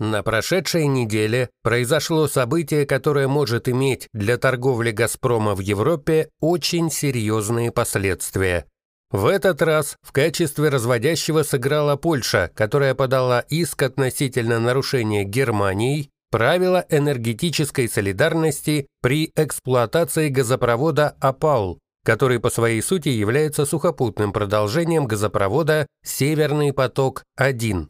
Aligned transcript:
На 0.00 0.22
прошедшей 0.22 0.86
неделе 0.86 1.50
произошло 1.62 2.26
событие, 2.26 2.86
которое 2.86 3.28
может 3.28 3.68
иметь 3.68 4.08
для 4.14 4.38
торговли 4.38 4.92
«Газпрома» 4.92 5.54
в 5.54 5.58
Европе 5.58 6.30
очень 6.40 6.90
серьезные 6.90 7.70
последствия. 7.70 8.64
В 9.10 9.26
этот 9.26 9.60
раз 9.60 9.96
в 10.00 10.12
качестве 10.12 10.70
разводящего 10.70 11.42
сыграла 11.42 11.96
Польша, 11.96 12.50
которая 12.54 12.94
подала 12.94 13.40
иск 13.50 13.82
относительно 13.82 14.58
нарушения 14.58 15.24
Германией 15.24 16.08
правила 16.30 16.82
энергетической 16.88 17.86
солидарности 17.86 18.86
при 19.02 19.30
эксплуатации 19.36 20.30
газопровода 20.30 21.14
«Апаул», 21.20 21.78
который 22.06 22.40
по 22.40 22.48
своей 22.48 22.80
сути 22.80 23.10
является 23.10 23.66
сухопутным 23.66 24.32
продолжением 24.32 25.04
газопровода 25.06 25.86
«Северный 26.02 26.72
поток-1». 26.72 27.88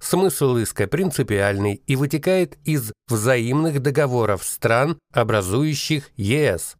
Смысл 0.00 0.56
иска 0.56 0.86
принципиальный 0.86 1.82
и 1.86 1.94
вытекает 1.94 2.58
из 2.64 2.92
взаимных 3.08 3.80
договоров 3.80 4.42
стран, 4.42 4.98
образующих 5.12 6.10
ЕС. 6.16 6.76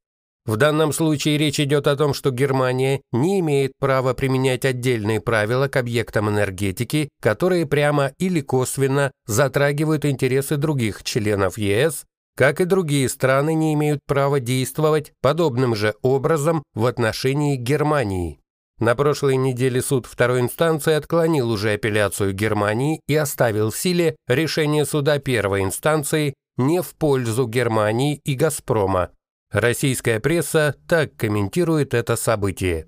В 0.47 0.57
данном 0.57 0.93
случае 0.93 1.37
речь 1.37 1.61
идет 1.61 1.87
о 1.87 1.97
том, 1.97 2.15
что 2.15 2.31
Германия 2.31 3.03
не 3.13 3.41
имеет 3.41 3.73
права 3.79 4.15
применять 4.15 4.65
отдельные 4.65 5.21
правила 5.21 5.69
к 5.69 5.77
объектам 5.77 6.31
энергетики, 6.31 7.11
которые 7.21 7.67
прямо 7.67 8.13
или 8.19 8.41
косвенно 8.41 9.13
затрагивают 9.27 10.07
интересы 10.07 10.57
других 10.57 11.05
членов 11.05 11.59
ЕС, 11.59 12.05
как 12.37 12.61
и 12.61 12.65
другие 12.65 13.09
страны 13.11 13.53
не 13.53 13.75
имеют 13.75 14.01
права 14.07 14.41
действовать 14.41 15.13
подобным 15.21 15.77
же 15.77 15.95
образом 16.01 16.63
в 16.75 16.87
отношении 16.87 17.57
Германии. 17.57 18.40
На 18.81 18.95
прошлой 18.95 19.37
неделе 19.37 19.83
суд 19.83 20.07
второй 20.07 20.41
инстанции 20.41 20.95
отклонил 20.95 21.51
уже 21.51 21.75
апелляцию 21.75 22.33
Германии 22.33 23.01
и 23.07 23.15
оставил 23.15 23.71
в 23.71 23.77
силе 23.77 24.17
решение 24.27 24.87
суда 24.87 25.19
первой 25.19 25.65
инстанции 25.65 26.33
не 26.57 26.81
в 26.81 26.95
пользу 26.95 27.47
Германии 27.47 28.21
и 28.25 28.35
«Газпрома». 28.35 29.11
Российская 29.53 30.19
пресса 30.19 30.77
так 30.89 31.15
комментирует 31.17 31.93
это 31.93 32.17
событие. 32.17 32.87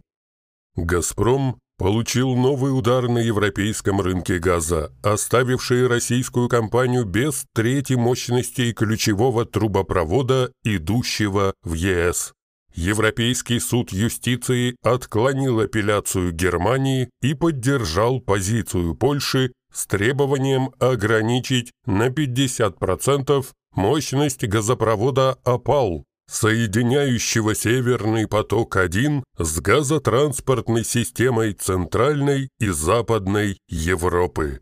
«Газпром» 0.76 1.58
получил 1.76 2.36
новый 2.36 2.76
удар 2.76 3.08
на 3.08 3.18
европейском 3.18 4.00
рынке 4.00 4.38
газа, 4.38 4.92
оставивший 5.02 5.88
российскую 5.88 6.48
компанию 6.48 7.04
без 7.04 7.44
трети 7.52 7.94
мощностей 7.94 8.72
ключевого 8.72 9.44
трубопровода, 9.44 10.52
идущего 10.62 11.52
в 11.62 11.74
ЕС. 11.74 12.32
Европейский 12.74 13.60
суд 13.60 13.92
юстиции 13.92 14.76
отклонил 14.82 15.60
апелляцию 15.60 16.32
Германии 16.32 17.10
и 17.20 17.34
поддержал 17.34 18.20
позицию 18.20 18.94
Польши 18.94 19.52
с 19.72 19.86
требованием 19.86 20.70
ограничить 20.78 21.72
на 21.86 22.08
50% 22.08 23.46
мощность 23.74 24.46
газопровода 24.46 25.38
«Опал», 25.44 26.04
соединяющего 26.28 27.54
Северный 27.54 28.26
поток-1 28.26 29.22
с 29.38 29.60
газотранспортной 29.60 30.84
системой 30.84 31.52
Центральной 31.52 32.48
и 32.58 32.68
Западной 32.68 33.58
Европы. 33.68 34.60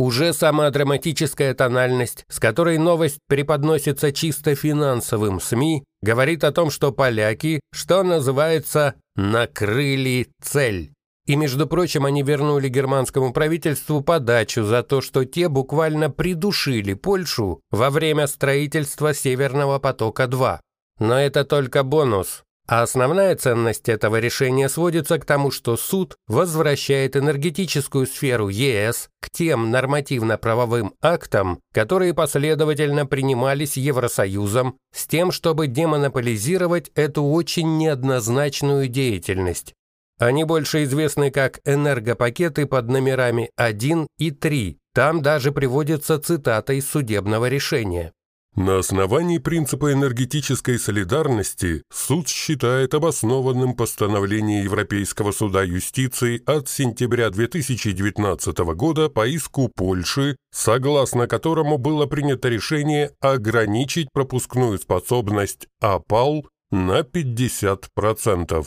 Уже 0.00 0.32
сама 0.32 0.70
драматическая 0.70 1.52
тональность, 1.52 2.24
с 2.30 2.40
которой 2.40 2.78
новость 2.78 3.18
преподносится 3.28 4.12
чисто 4.12 4.54
финансовым 4.54 5.42
СМИ, 5.42 5.84
говорит 6.00 6.42
о 6.42 6.52
том, 6.52 6.70
что 6.70 6.90
поляки, 6.90 7.60
что 7.70 8.02
называется, 8.02 8.94
накрыли 9.14 10.28
цель. 10.42 10.94
И, 11.26 11.36
между 11.36 11.66
прочим, 11.66 12.06
они 12.06 12.22
вернули 12.22 12.70
германскому 12.70 13.34
правительству 13.34 14.00
подачу 14.00 14.64
за 14.64 14.82
то, 14.82 15.02
что 15.02 15.26
те 15.26 15.50
буквально 15.50 16.08
придушили 16.08 16.94
Польшу 16.94 17.60
во 17.70 17.90
время 17.90 18.26
строительства 18.26 19.12
Северного 19.12 19.80
потока-2. 19.80 20.60
Но 20.98 21.20
это 21.20 21.44
только 21.44 21.82
бонус. 21.82 22.42
А 22.70 22.82
основная 22.82 23.34
ценность 23.34 23.88
этого 23.88 24.20
решения 24.20 24.68
сводится 24.68 25.18
к 25.18 25.24
тому, 25.24 25.50
что 25.50 25.76
суд 25.76 26.14
возвращает 26.28 27.16
энергетическую 27.16 28.06
сферу 28.06 28.48
ЕС 28.48 29.10
к 29.20 29.28
тем 29.28 29.72
нормативно-правовым 29.72 30.94
актам, 31.02 31.58
которые 31.74 32.14
последовательно 32.14 33.06
принимались 33.06 33.76
Евросоюзом, 33.76 34.76
с 34.94 35.08
тем, 35.08 35.32
чтобы 35.32 35.66
демонополизировать 35.66 36.92
эту 36.94 37.24
очень 37.24 37.76
неоднозначную 37.76 38.86
деятельность. 38.86 39.74
Они 40.20 40.44
больше 40.44 40.84
известны 40.84 41.32
как 41.32 41.58
энергопакеты 41.64 42.66
под 42.66 42.86
номерами 42.86 43.50
1 43.56 44.06
и 44.18 44.30
3. 44.30 44.78
Там 44.94 45.22
даже 45.22 45.50
приводится 45.50 46.20
цитата 46.20 46.74
из 46.74 46.88
судебного 46.88 47.48
решения. 47.48 48.12
На 48.56 48.78
основании 48.78 49.38
принципа 49.38 49.92
энергетической 49.92 50.76
солидарности 50.78 51.82
суд 51.92 52.28
считает 52.28 52.94
обоснованным 52.94 53.74
постановление 53.74 54.64
Европейского 54.64 55.30
суда 55.30 55.62
юстиции 55.62 56.42
от 56.46 56.68
сентября 56.68 57.30
2019 57.30 58.58
года 58.74 59.08
по 59.08 59.26
иску 59.28 59.70
Польши, 59.74 60.36
согласно 60.52 61.28
которому 61.28 61.78
было 61.78 62.06
принято 62.06 62.48
решение 62.48 63.12
ограничить 63.20 64.08
пропускную 64.12 64.78
способность 64.78 65.68
АПАЛ 65.80 66.44
на 66.72 67.00
50%. 67.00 68.66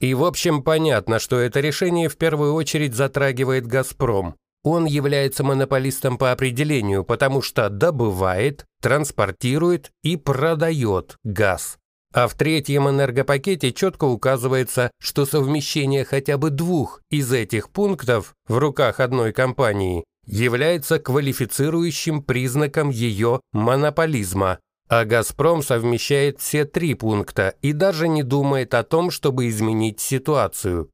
И 0.00 0.14
в 0.14 0.24
общем 0.24 0.62
понятно, 0.62 1.18
что 1.18 1.38
это 1.38 1.60
решение 1.60 2.10
в 2.10 2.16
первую 2.16 2.52
очередь 2.52 2.94
затрагивает 2.94 3.66
«Газпром», 3.66 4.34
он 4.64 4.84
является 4.84 5.42
монополистом 5.42 6.18
по 6.18 6.30
определению, 6.30 7.04
потому 7.04 7.42
что 7.42 7.68
добывает, 7.68 8.64
транспортирует 8.82 9.90
и 10.02 10.16
продает 10.16 11.16
газ. 11.24 11.78
А 12.12 12.28
в 12.28 12.34
третьем 12.34 12.90
энергопакете 12.90 13.72
четко 13.72 14.04
указывается, 14.04 14.90
что 15.00 15.24
совмещение 15.24 16.04
хотя 16.04 16.36
бы 16.36 16.50
двух 16.50 17.00
из 17.10 17.32
этих 17.32 17.70
пунктов 17.70 18.34
в 18.46 18.58
руках 18.58 19.00
одной 19.00 19.32
компании 19.32 20.04
является 20.26 20.98
квалифицирующим 20.98 22.22
признаком 22.22 22.90
ее 22.90 23.40
монополизма, 23.52 24.58
а 24.88 25.06
«Газпром» 25.06 25.62
совмещает 25.62 26.38
все 26.38 26.66
три 26.66 26.92
пункта 26.92 27.54
и 27.62 27.72
даже 27.72 28.08
не 28.08 28.22
думает 28.22 28.74
о 28.74 28.82
том, 28.82 29.10
чтобы 29.10 29.48
изменить 29.48 30.00
ситуацию. 30.00 30.90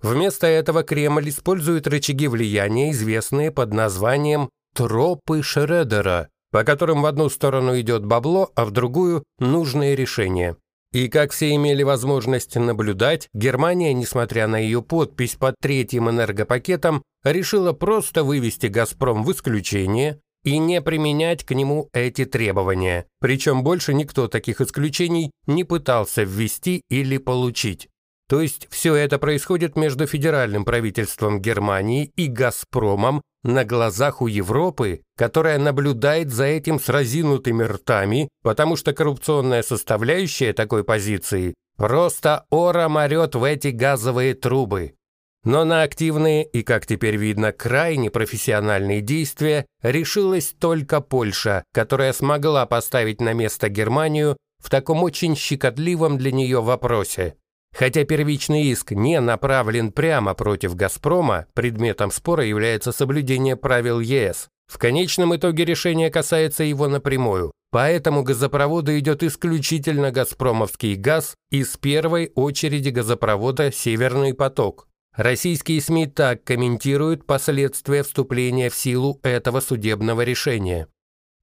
Вместо 0.00 0.46
этого 0.46 0.84
Кремль 0.84 1.28
использует 1.28 1.88
рычаги 1.88 2.28
влияния, 2.28 2.92
известные 2.92 3.50
под 3.50 3.74
названием 3.74 4.50
«тропы 4.74 5.42
Шредера», 5.42 6.28
по 6.50 6.64
которым 6.64 7.02
в 7.02 7.06
одну 7.06 7.28
сторону 7.28 7.78
идет 7.78 8.04
бабло, 8.04 8.50
а 8.54 8.64
в 8.64 8.70
другую– 8.70 9.24
нужные 9.38 9.96
решения. 9.96 10.56
И 10.92 11.08
как 11.08 11.30
все 11.30 11.54
имели 11.54 11.84
возможность 11.84 12.56
наблюдать, 12.56 13.28
Германия, 13.32 13.94
несмотря 13.94 14.48
на 14.48 14.56
ее 14.56 14.82
подпись 14.82 15.36
под 15.36 15.54
третьим 15.60 16.10
энергопакетом, 16.10 17.02
решила 17.22 17.72
просто 17.72 18.24
вывести 18.24 18.66
«Газпром» 18.66 19.22
в 19.22 19.30
исключение 19.30 20.20
и 20.42 20.58
не 20.58 20.80
применять 20.80 21.44
к 21.44 21.54
нему 21.54 21.88
эти 21.92 22.24
требования. 22.24 23.06
Причем 23.20 23.62
больше 23.62 23.94
никто 23.94 24.26
таких 24.26 24.60
исключений 24.60 25.30
не 25.46 25.62
пытался 25.64 26.22
ввести 26.24 26.82
или 26.88 27.18
получить. 27.18 27.88
То 28.28 28.40
есть 28.40 28.68
все 28.70 28.94
это 28.94 29.18
происходит 29.18 29.76
между 29.76 30.06
федеральным 30.06 30.64
правительством 30.64 31.40
Германии 31.40 32.12
и 32.16 32.26
«Газпромом» 32.26 33.22
на 33.42 33.64
глазах 33.64 34.22
у 34.22 34.26
Европы, 34.26 35.02
которая 35.16 35.58
наблюдает 35.58 36.30
за 36.30 36.44
этим 36.44 36.78
с 36.78 36.88
разинутыми 36.88 37.64
ртами, 37.64 38.28
потому 38.42 38.76
что 38.76 38.92
коррупционная 38.92 39.62
составляющая 39.62 40.52
такой 40.52 40.84
позиции 40.84 41.54
просто 41.76 42.44
ором 42.50 42.96
орет 42.96 43.34
в 43.34 43.44
эти 43.44 43.68
газовые 43.68 44.34
трубы. 44.34 44.94
Но 45.42 45.64
на 45.64 45.82
активные 45.82 46.44
и, 46.44 46.62
как 46.62 46.86
теперь 46.86 47.16
видно, 47.16 47.52
крайне 47.52 48.10
профессиональные 48.10 49.00
действия 49.00 49.64
решилась 49.82 50.54
только 50.58 51.00
Польша, 51.00 51.64
которая 51.72 52.12
смогла 52.12 52.66
поставить 52.66 53.22
на 53.22 53.32
место 53.32 53.70
Германию 53.70 54.36
в 54.62 54.68
таком 54.68 55.02
очень 55.02 55.34
щекотливом 55.34 56.18
для 56.18 56.32
нее 56.32 56.60
вопросе. 56.60 57.36
Хотя 57.72 58.04
первичный 58.04 58.64
иск 58.64 58.92
не 58.92 59.20
направлен 59.20 59.92
прямо 59.92 60.34
против 60.34 60.74
«Газпрома», 60.74 61.46
предметом 61.54 62.10
спора 62.10 62.44
является 62.44 62.92
соблюдение 62.92 63.56
правил 63.56 64.00
ЕС. 64.00 64.48
В 64.66 64.78
конечном 64.78 65.34
итоге 65.34 65.64
решение 65.64 66.10
касается 66.10 66.64
его 66.64 66.88
напрямую. 66.88 67.52
Поэтому 67.72 68.22
газопроводу 68.22 68.98
идет 68.98 69.22
исключительно 69.22 70.10
«Газпромовский 70.10 70.96
газ» 70.96 71.34
из 71.50 71.76
первой 71.76 72.32
очереди 72.34 72.90
газопровода 72.90 73.70
«Северный 73.72 74.34
поток». 74.34 74.88
Российские 75.16 75.80
СМИ 75.80 76.06
так 76.06 76.44
комментируют 76.44 77.26
последствия 77.26 78.02
вступления 78.02 78.70
в 78.70 78.76
силу 78.76 79.18
этого 79.22 79.60
судебного 79.60 80.22
решения. 80.22 80.86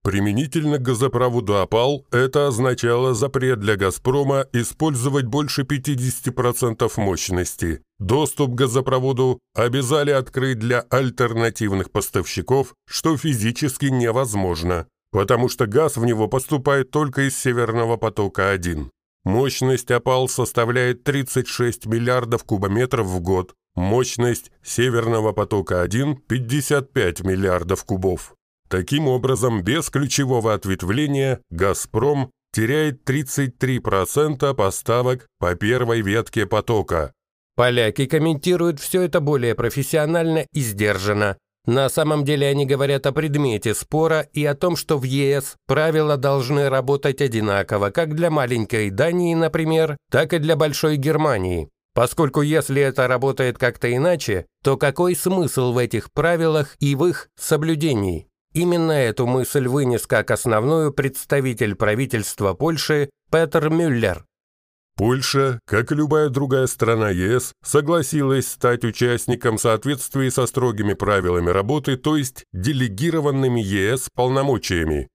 Применительно 0.08 0.78
к 0.78 0.84
газопроводу 0.84 1.58
«Опал» 1.58 2.06
это 2.12 2.48
означало 2.48 3.14
запрет 3.14 3.60
для 3.60 3.76
«Газпрома» 3.76 4.46
использовать 4.54 5.26
больше 5.26 5.64
50% 5.64 6.90
мощности. 6.96 7.82
Доступ 8.00 8.52
к 8.52 8.56
газопроводу 8.56 9.40
обязали 9.54 10.12
открыть 10.12 10.60
для 10.60 10.80
альтернативных 10.80 11.92
поставщиков, 11.92 12.74
что 12.88 13.18
физически 13.18 13.88
невозможно, 13.88 14.88
потому 15.12 15.50
что 15.50 15.66
газ 15.68 15.98
в 15.98 16.06
него 16.06 16.30
поступает 16.30 16.90
только 16.90 17.28
из 17.28 17.38
«Северного 17.38 17.98
потока-1». 17.98 18.88
Мощность 19.26 19.92
«Опал» 19.92 20.30
составляет 20.30 21.04
36 21.04 21.86
миллиардов 21.86 22.46
кубометров 22.46 23.08
в 23.08 23.20
год, 23.20 23.56
мощность 23.76 24.54
«Северного 24.64 25.34
потока-1»– 25.34 26.16
55 26.30 27.26
миллиардов 27.26 27.84
кубов. 27.84 28.37
Таким 28.70 29.08
образом, 29.08 29.64
без 29.64 29.90
ключевого 29.90 30.54
ответвления 30.54 31.40
«Газпром» 31.50 32.32
теряет 32.54 33.08
33% 33.10 34.54
поставок 34.54 35.28
по 35.40 35.56
первой 35.56 36.02
ветке 36.02 36.46
потока. 36.46 37.14
Поляки 37.56 38.06
комментируют 38.06 38.80
все 38.80 39.04
это 39.04 39.20
более 39.20 39.56
профессионально 39.56 40.46
и 40.54 40.60
сдержанно. 40.60 41.38
На 41.66 41.90
самом 41.90 42.24
деле 42.24 42.48
они 42.48 42.66
говорят 42.66 43.06
о 43.08 43.12
предмете 43.12 43.74
спора 43.74 44.22
и 44.32 44.46
о 44.46 44.56
том, 44.56 44.76
что 44.76 44.98
в 44.98 45.04
ЕС 45.04 45.56
правила 45.66 46.16
должны 46.16 46.70
работать 46.70 47.22
одинаково, 47.22 47.90
как 47.90 48.16
для 48.16 48.30
маленькой 48.30 48.90
Дании, 48.90 49.34
например, 49.34 49.98
так 50.10 50.34
и 50.34 50.40
для 50.40 50.56
большой 50.56 50.96
Германии. 50.96 51.70
Поскольку 51.94 52.42
если 52.42 52.82
это 52.82 53.08
работает 53.08 53.58
как-то 53.58 53.94
иначе, 53.94 54.46
то 54.64 54.78
какой 54.78 55.16
смысл 55.16 55.74
в 55.74 55.78
этих 55.78 56.12
правилах 56.12 56.76
и 56.80 56.96
в 56.96 57.06
их 57.06 57.28
соблюдении? 57.36 58.28
Именно 58.58 58.92
эту 58.94 59.28
мысль 59.28 59.68
вынес 59.68 60.08
как 60.08 60.32
основную 60.32 60.92
представитель 60.92 61.76
правительства 61.76 62.56
Польши 62.56 63.12
Петер 63.32 63.70
Мюллер. 63.70 64.26
Польша, 64.96 65.60
как 65.68 65.92
и 65.92 65.96
любая 65.96 66.30
другая 66.30 66.66
страна 66.66 67.12
ЕС, 67.12 67.54
согласилась 67.64 68.48
стать 68.48 68.84
участником 68.84 69.58
в 69.58 69.62
соответствии 69.62 70.30
со 70.30 70.48
строгими 70.48 70.96
правилами 70.96 71.52
работы, 71.52 71.98
то 71.98 72.18
есть 72.18 72.46
делегированными 72.52 73.62
ЕС 73.62 74.10
полномочиями. 74.16 75.08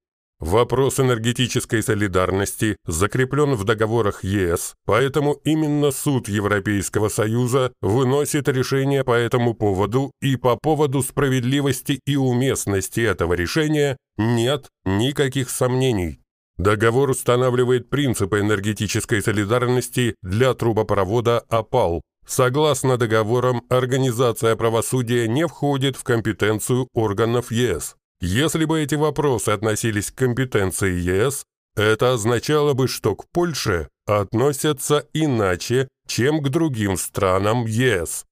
Вопрос 0.43 0.99
энергетической 0.99 1.85
солидарности 1.85 2.77
закреплен 2.85 3.55
в 3.55 3.63
договорах 3.63 4.25
ЕС, 4.25 4.75
поэтому 4.87 5.35
именно 5.45 5.93
Суд 5.93 6.29
Европейского 6.29 7.11
Союза 7.11 7.73
выносит 7.81 8.49
решение 8.49 9.05
по 9.05 9.13
этому 9.13 9.55
поводу, 9.55 10.11
и 10.21 10.35
по 10.35 10.57
поводу 10.57 11.01
справедливости 11.05 12.01
и 12.07 12.17
уместности 12.17 12.99
этого 12.99 13.35
решения 13.35 13.97
нет 14.19 14.67
никаких 14.85 15.49
сомнений. 15.49 16.19
Договор 16.59 17.11
устанавливает 17.11 17.89
принципы 17.89 18.41
энергетической 18.41 19.23
солидарности 19.23 20.17
для 20.23 20.55
трубопровода 20.55 21.39
«Опал». 21.51 22.03
Согласно 22.27 22.99
договорам, 22.99 23.63
Организация 23.69 24.57
правосудия 24.57 25.29
не 25.29 25.47
входит 25.47 25.95
в 25.95 26.03
компетенцию 26.03 26.89
органов 26.95 27.53
ЕС. 27.53 27.95
Если 28.25 28.67
бы 28.67 28.81
эти 28.81 28.95
вопросы 28.95 29.49
относились 29.49 30.13
к 30.13 30.15
компетенции 30.15 30.93
ЕС, 30.93 31.45
это 31.75 32.13
означало 32.13 32.73
бы, 32.73 32.87
что 32.87 33.17
к 33.17 33.29
Польше 33.33 33.89
относятся 34.07 35.05
иначе, 35.13 35.89
чем 36.07 36.41
к 36.41 36.49
другим 36.49 36.97
странам 36.97 37.67
ЕС. 37.67 38.25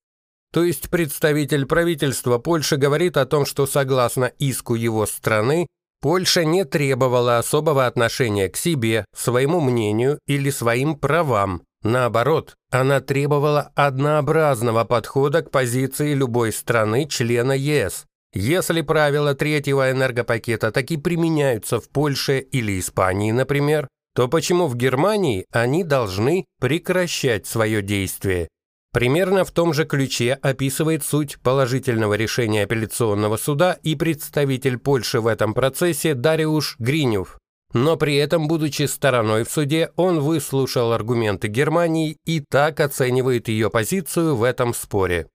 То 0.53 0.63
есть 0.63 0.91
представитель 0.91 1.67
правительства 1.67 2.39
Польши 2.39 2.77
говорит 2.77 3.17
о 3.17 3.27
том, 3.27 3.45
что 3.45 3.67
согласно 3.67 4.27
иску 4.27 4.77
его 4.77 5.07
страны, 5.07 5.67
Польша 6.01 6.45
не 6.45 6.65
требовала 6.65 7.39
особого 7.39 7.87
отношения 7.87 8.49
к 8.49 8.57
себе, 8.57 9.05
своему 9.13 9.61
мнению 9.61 10.21
или 10.29 10.51
своим 10.51 10.95
правам. 10.95 11.63
Наоборот, 11.83 12.55
она 12.71 13.01
требовала 13.01 13.73
однообразного 13.75 14.85
подхода 14.85 15.43
к 15.43 15.51
позиции 15.51 16.15
любой 16.15 16.53
страны 16.53 17.07
члена 17.09 17.53
ЕС. 17.53 18.07
Если 18.33 18.83
правила 18.83 19.35
третьего 19.35 19.91
энергопакета 19.91 20.71
таки 20.71 20.97
применяются 20.97 21.81
в 21.81 21.89
Польше 21.89 22.39
или 22.39 22.79
Испании, 22.79 23.33
например, 23.33 23.89
то 24.15 24.29
почему 24.29 24.69
в 24.69 24.77
Германии 24.77 25.47
они 25.53 25.83
должны 25.83 26.45
прекращать 26.61 27.47
свое 27.47 27.83
действие? 27.83 28.49
Примерно 28.93 29.45
в 29.45 29.53
том 29.53 29.73
же 29.73 29.85
ключе 29.85 30.35
описывает 30.43 31.05
суть 31.05 31.39
положительного 31.41 32.15
решения 32.15 32.65
апелляционного 32.65 33.37
суда 33.37 33.79
и 33.83 33.95
представитель 33.95 34.79
Польши 34.79 35.21
в 35.21 35.29
этом 35.29 35.55
процессе 35.55 36.15
Дариуш 36.15 36.77
Гринюв. 36.79 37.39
Но 37.73 37.97
при 37.97 38.17
этом, 38.17 38.49
будучи 38.49 38.85
стороной 38.85 39.45
в 39.45 39.51
суде, 39.51 39.91
он 39.95 40.19
выслушал 40.19 40.93
аргументы 40.93 41.47
Германии 41.47 42.17
и 42.27 42.41
так 42.41 42.81
оценивает 42.81 43.47
ее 43.47 43.71
позицию 43.71 44.35
в 44.35 44.43
этом 44.43 44.75
споре. 44.75 45.29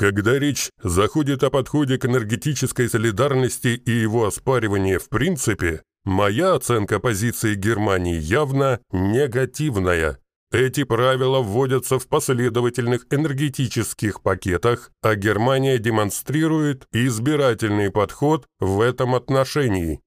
Когда 0.00 0.38
речь 0.38 0.70
заходит 0.82 1.42
о 1.42 1.50
подходе 1.50 1.98
к 1.98 2.06
энергетической 2.06 2.88
солидарности 2.88 3.68
и 3.84 3.90
его 3.90 4.24
оспаривании 4.24 4.96
в 4.96 5.10
принципе, 5.10 5.82
моя 6.04 6.54
оценка 6.54 7.00
позиции 7.00 7.54
Германии 7.54 8.18
явно 8.18 8.80
негативная. 8.92 10.16
Эти 10.52 10.84
правила 10.84 11.40
вводятся 11.40 11.98
в 11.98 12.08
последовательных 12.08 13.08
энергетических 13.10 14.22
пакетах, 14.22 14.90
а 15.02 15.16
Германия 15.16 15.76
демонстрирует 15.76 16.86
избирательный 16.92 17.90
подход 17.90 18.46
в 18.58 18.80
этом 18.80 19.14
отношении. 19.14 20.00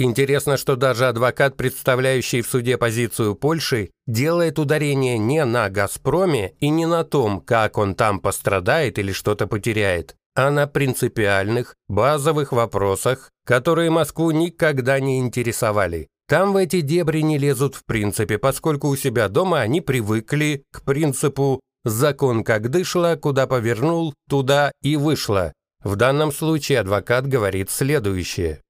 Интересно, 0.00 0.56
что 0.56 0.76
даже 0.76 1.08
адвокат, 1.08 1.56
представляющий 1.56 2.42
в 2.42 2.46
суде 2.46 2.78
позицию 2.78 3.34
Польши, 3.34 3.90
делает 4.06 4.60
ударение 4.60 5.18
не 5.18 5.44
на 5.44 5.68
«Газпроме» 5.68 6.54
и 6.60 6.68
не 6.68 6.86
на 6.86 7.02
том, 7.02 7.40
как 7.40 7.78
он 7.78 7.96
там 7.96 8.20
пострадает 8.20 9.00
или 9.00 9.10
что-то 9.10 9.48
потеряет, 9.48 10.14
а 10.36 10.52
на 10.52 10.68
принципиальных, 10.68 11.74
базовых 11.88 12.52
вопросах, 12.52 13.30
которые 13.44 13.90
Москву 13.90 14.30
никогда 14.30 15.00
не 15.00 15.18
интересовали. 15.18 16.06
Там 16.28 16.52
в 16.52 16.56
эти 16.56 16.80
дебри 16.80 17.22
не 17.22 17.36
лезут 17.36 17.74
в 17.74 17.84
принципе, 17.84 18.38
поскольку 18.38 18.86
у 18.86 18.96
себя 18.96 19.28
дома 19.28 19.60
они 19.60 19.80
привыкли 19.80 20.62
к 20.72 20.82
принципу 20.82 21.60
«закон 21.84 22.44
как 22.44 22.70
дышло, 22.70 23.16
куда 23.20 23.48
повернул, 23.48 24.14
туда 24.28 24.70
и 24.80 24.96
вышло». 24.96 25.52
В 25.82 25.96
данном 25.96 26.30
случае 26.30 26.80
адвокат 26.80 27.26
говорит 27.26 27.70
следующее. 27.70 28.60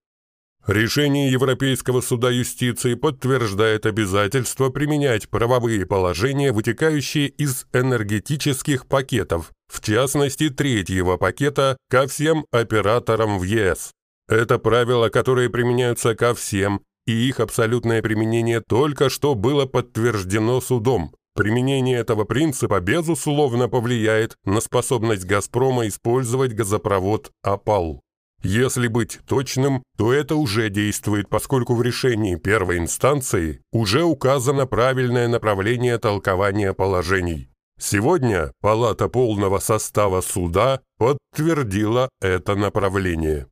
Решение 0.69 1.33
Европейского 1.33 2.03
суда 2.03 2.29
юстиции 2.29 2.93
подтверждает 2.93 3.87
обязательство 3.87 4.69
применять 4.69 5.31
правовые 5.31 5.87
положения, 5.87 6.53
вытекающие 6.53 7.29
из 7.29 7.67
энергетических 7.73 8.87
пакетов, 8.87 9.53
в 9.73 9.81
частности 9.81 10.51
третьего 10.51 11.17
пакета, 11.17 11.79
ко 11.89 12.07
всем 12.07 12.45
операторам 12.53 13.39
в 13.39 13.45
ЕС. 13.45 13.93
Это 14.29 14.59
правила, 14.59 15.09
которые 15.09 15.49
применяются 15.49 16.15
ко 16.15 16.35
всем, 16.35 16.83
и 17.07 17.13
их 17.13 17.41
абсолютное 17.41 18.03
применение 18.03 18.61
только 18.61 19.09
что 19.09 19.35
было 19.35 19.65
подтверждено 19.65 20.61
судом. 20.61 21.15
Применение 21.35 21.97
этого 21.99 22.25
принципа, 22.25 22.81
безусловно, 22.81 23.71
повлияет 23.71 24.37
на 24.45 24.61
способность 24.61 25.25
«Газпрома» 25.25 25.89
использовать 25.89 26.53
газопровод 26.53 27.31
«Опал». 27.43 28.03
Если 28.43 28.87
быть 28.87 29.19
точным, 29.27 29.83
то 29.97 30.13
это 30.13 30.37
уже 30.37 30.71
действует, 30.71 31.29
поскольку 31.29 31.75
в 31.75 31.83
решении 31.83 32.37
первой 32.37 32.79
инстанции 32.79 33.61
уже 33.73 34.05
указано 34.05 34.67
правильное 34.67 35.27
направление 35.27 35.99
толкования 35.99 36.73
положений. 36.73 37.51
Сегодня 37.81 38.53
Палата 38.61 39.09
полного 39.09 39.59
состава 39.59 40.21
суда 40.21 40.81
подтвердила 40.99 42.09
это 42.21 42.55
направление. 42.55 43.47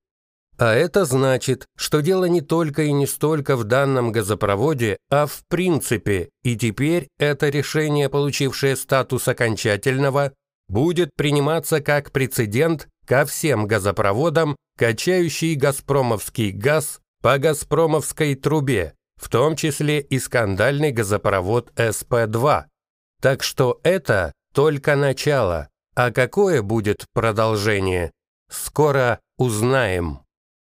А 0.59 0.73
это 0.73 1.05
значит, 1.05 1.67
что 1.77 2.01
дело 2.01 2.25
не 2.25 2.41
только 2.41 2.83
и 2.83 2.93
не 2.93 3.07
столько 3.07 3.57
в 3.57 3.65
данном 3.65 4.11
газопроводе, 4.11 4.97
а 5.11 5.27
в 5.27 5.43
принципе, 5.49 6.31
и 6.43 6.57
теперь 6.57 7.09
это 7.19 7.51
решение, 7.51 8.09
получившее 8.09 8.75
статус 8.77 9.29
окончательного, 9.29 10.33
будет 10.69 11.11
приниматься 11.17 11.81
как 11.81 12.11
прецедент 12.11 12.89
ко 13.07 13.25
всем 13.25 13.67
газопроводам, 13.67 14.57
качающий 14.77 15.55
газпромовский 15.55 16.51
газ 16.51 17.01
по 17.23 17.39
газпромовской 17.39 18.35
трубе, 18.35 18.95
в 19.17 19.29
том 19.29 19.57
числе 19.57 20.01
и 20.01 20.19
скандальный 20.19 20.93
газопровод 20.93 21.73
СП-2. 21.77 22.65
Так 23.23 23.43
что 23.43 23.81
это 23.83 24.33
только 24.55 24.97
начало, 24.97 25.69
а 25.95 26.11
какое 26.11 26.63
будет 26.63 27.07
продолжение, 27.15 28.11
скоро 28.51 29.21
узнаем. 29.39 30.26